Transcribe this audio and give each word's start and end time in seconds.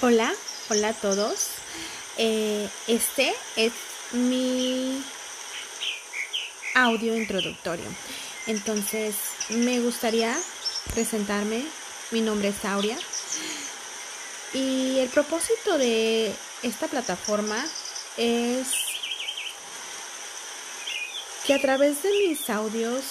Hola, 0.00 0.32
hola 0.70 0.90
a 0.90 0.92
todos. 0.92 1.48
Eh, 2.18 2.68
este 2.86 3.34
es 3.56 3.72
mi 4.12 5.02
audio 6.76 7.16
introductorio. 7.16 7.86
Entonces, 8.46 9.16
me 9.48 9.80
gustaría 9.80 10.38
presentarme. 10.94 11.64
Mi 12.12 12.20
nombre 12.20 12.50
es 12.50 12.64
Aurea. 12.64 12.96
Y 14.54 15.00
el 15.00 15.08
propósito 15.08 15.76
de 15.76 16.32
esta 16.62 16.86
plataforma 16.86 17.60
es 18.16 18.68
que 21.44 21.54
a 21.54 21.60
través 21.60 22.04
de 22.04 22.10
mis 22.10 22.48
audios 22.50 23.02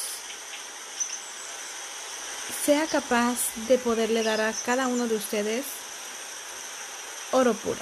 sea 2.65 2.87
capaz 2.87 3.35
de 3.67 3.77
poderle 3.77 4.23
dar 4.23 4.39
a 4.39 4.53
cada 4.53 4.87
uno 4.87 5.07
de 5.07 5.15
ustedes 5.15 5.65
oro 7.31 7.53
puro. 7.53 7.79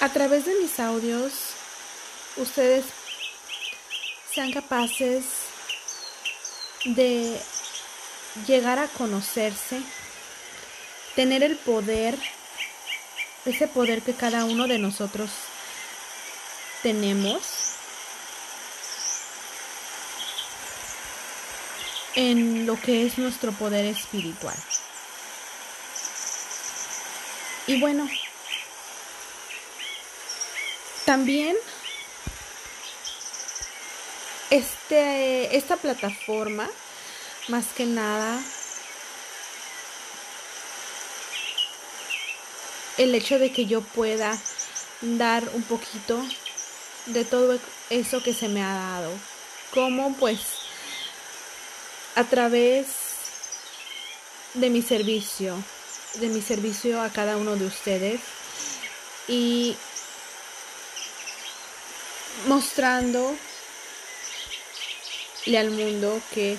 A 0.00 0.08
través 0.10 0.44
de 0.44 0.54
mis 0.56 0.78
audios, 0.78 1.32
ustedes 2.36 2.84
sean 4.32 4.52
capaces 4.52 5.24
de 6.84 7.40
llegar 8.46 8.78
a 8.78 8.88
conocerse, 8.88 9.80
tener 11.14 11.42
el 11.42 11.56
poder, 11.56 12.18
ese 13.46 13.66
poder 13.68 14.02
que 14.02 14.12
cada 14.12 14.44
uno 14.44 14.66
de 14.66 14.78
nosotros 14.78 15.30
tenemos 16.82 17.42
en 22.14 22.66
lo 22.66 22.80
que 22.80 23.06
es 23.06 23.18
nuestro 23.18 23.52
poder 23.52 23.84
espiritual. 23.86 24.56
Y 27.66 27.80
bueno, 27.80 28.08
también 31.04 31.56
este, 34.50 35.56
esta 35.56 35.76
plataforma, 35.76 36.68
más 37.48 37.66
que 37.76 37.84
nada, 37.86 38.40
el 42.98 43.14
hecho 43.14 43.38
de 43.38 43.50
que 43.50 43.66
yo 43.66 43.80
pueda 43.80 44.38
dar 45.00 45.42
un 45.52 45.62
poquito 45.62 46.22
de 47.06 47.24
todo 47.24 47.58
eso 47.90 48.22
que 48.22 48.32
se 48.32 48.48
me 48.48 48.62
ha 48.62 48.74
dado, 48.74 49.10
como 49.74 50.14
pues 50.14 50.38
a 52.14 52.24
través 52.24 52.86
de 54.54 54.70
mi 54.70 54.82
servicio, 54.82 55.56
de 56.20 56.28
mi 56.28 56.40
servicio 56.42 57.00
a 57.00 57.10
cada 57.10 57.36
uno 57.36 57.56
de 57.56 57.66
ustedes 57.66 58.20
y 59.28 59.76
mostrándole 62.46 63.38
al 65.56 65.70
mundo 65.70 66.20
que 66.32 66.58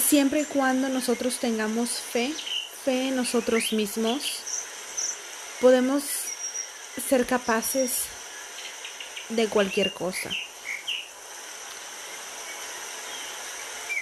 siempre 0.00 0.40
y 0.40 0.44
cuando 0.44 0.88
nosotros 0.88 1.38
tengamos 1.38 1.90
fe, 1.90 2.32
fe 2.84 3.08
en 3.08 3.16
nosotros 3.16 3.72
mismos, 3.72 4.42
podemos 5.60 6.02
ser 7.08 7.26
capaces 7.26 8.04
de 9.28 9.48
cualquier 9.48 9.92
cosa. 9.92 10.30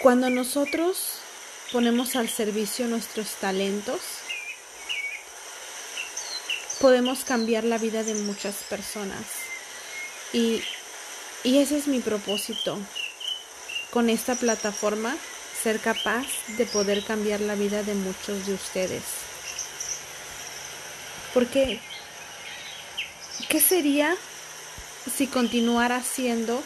Cuando 0.00 0.30
nosotros 0.30 1.20
ponemos 1.72 2.16
al 2.16 2.28
servicio 2.28 2.86
nuestros 2.86 3.34
talentos, 3.36 4.00
podemos 6.80 7.24
cambiar 7.24 7.64
la 7.64 7.78
vida 7.78 8.02
de 8.02 8.14
muchas 8.14 8.56
personas. 8.68 9.22
Y, 10.32 10.62
y 11.44 11.58
ese 11.58 11.78
es 11.78 11.86
mi 11.86 12.00
propósito 12.00 12.78
con 13.90 14.08
esta 14.08 14.34
plataforma, 14.34 15.16
ser 15.62 15.80
capaz 15.80 16.26
de 16.56 16.66
poder 16.66 17.04
cambiar 17.04 17.40
la 17.40 17.54
vida 17.54 17.82
de 17.82 17.94
muchos 17.94 18.46
de 18.46 18.54
ustedes. 18.54 19.02
Porque, 21.34 21.80
¿qué 23.48 23.60
sería 23.60 24.16
si 25.16 25.26
continuara 25.26 25.96
haciendo 25.96 26.62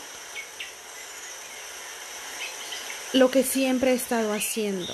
lo 3.15 3.31
que 3.31 3.45
siempre 3.45 3.93
he 3.93 3.95
estado 3.95 4.33
haciendo. 4.33 4.93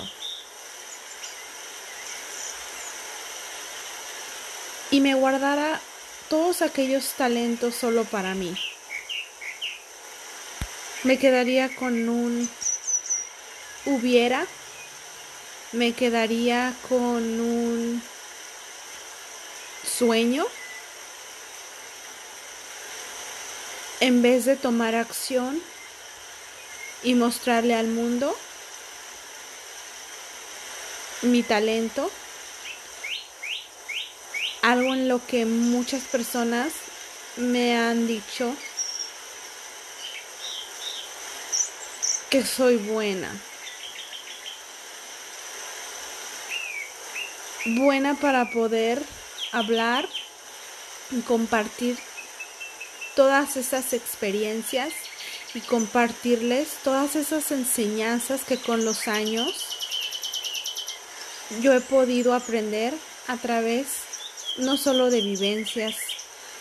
Y 4.91 5.01
me 5.01 5.15
guardara 5.15 5.81
todos 6.29 6.61
aquellos 6.61 7.13
talentos 7.13 7.73
solo 7.73 8.03
para 8.05 8.35
mí. 8.35 8.55
Me 11.03 11.17
quedaría 11.17 11.75
con 11.75 12.09
un 12.09 12.47
hubiera. 13.85 14.45
Me 15.71 15.93
quedaría 15.93 16.75
con 16.89 17.23
un 17.39 18.03
sueño. 19.83 20.45
En 23.99 24.21
vez 24.21 24.45
de 24.45 24.57
tomar 24.57 24.93
acción 24.93 25.59
y 27.03 27.15
mostrarle 27.15 27.75
al 27.75 27.87
mundo 27.87 28.35
mi 31.23 31.43
talento, 31.43 32.09
algo 34.61 34.93
en 34.93 35.07
lo 35.07 35.25
que 35.25 35.45
muchas 35.45 36.03
personas 36.03 36.73
me 37.37 37.77
han 37.77 38.07
dicho 38.07 38.55
que 42.29 42.45
soy 42.45 42.77
buena. 42.77 43.29
Buena 47.65 48.15
para 48.15 48.49
poder 48.49 49.03
hablar 49.51 50.07
y 51.11 51.21
compartir 51.21 51.99
todas 53.15 53.57
esas 53.57 53.93
experiencias 53.93 54.93
y 55.53 55.59
compartirles 55.61 56.69
todas 56.83 57.15
esas 57.15 57.51
enseñanzas 57.51 58.43
que 58.43 58.57
con 58.57 58.85
los 58.85 59.07
años 59.07 59.77
yo 61.61 61.73
he 61.73 61.81
podido 61.81 62.33
aprender 62.33 62.93
a 63.27 63.35
través 63.37 63.87
no 64.57 64.77
solo 64.77 65.09
de 65.09 65.21
vivencias, 65.21 65.95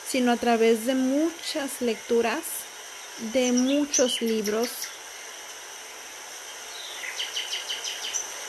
sino 0.06 0.32
a 0.32 0.36
través 0.36 0.86
de 0.86 0.94
muchas 0.94 1.80
lecturas, 1.80 2.42
de 3.32 3.52
muchos 3.52 4.20
libros, 4.20 4.68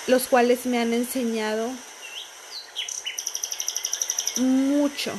los 0.07 0.23
cuales 0.23 0.65
me 0.65 0.79
han 0.79 0.93
enseñado 0.93 1.69
mucho. 4.37 5.11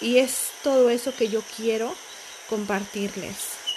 Y 0.00 0.18
es 0.18 0.50
todo 0.62 0.90
eso 0.90 1.14
que 1.14 1.28
yo 1.28 1.42
quiero 1.56 1.94
compartirles. 2.48 3.67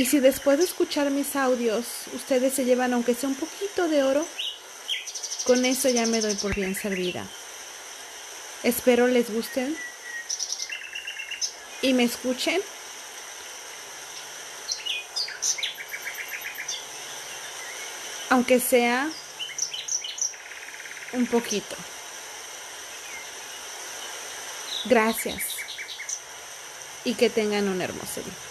Y 0.00 0.06
si 0.06 0.18
después 0.18 0.56
de 0.56 0.64
escuchar 0.64 1.10
mis 1.10 1.36
audios 1.36 1.84
ustedes 2.14 2.54
se 2.54 2.64
llevan 2.64 2.94
aunque 2.94 3.14
sea 3.14 3.28
un 3.28 3.34
poquito 3.34 3.86
de 3.86 4.02
oro, 4.02 4.26
con 5.44 5.62
eso 5.66 5.90
ya 5.90 6.06
me 6.06 6.22
doy 6.22 6.34
por 6.36 6.54
bien 6.54 6.74
servida. 6.74 7.26
Espero 8.62 9.08
les 9.08 9.30
gusten 9.30 9.76
y 11.82 11.92
me 11.92 12.04
escuchen. 12.04 12.62
Aunque 18.30 18.58
sea 18.58 19.06
un 21.12 21.26
poquito. 21.26 21.76
Gracias 24.86 25.42
y 27.04 27.12
que 27.12 27.28
tengan 27.28 27.68
un 27.68 27.82
hermoso 27.82 28.22
día. 28.22 28.49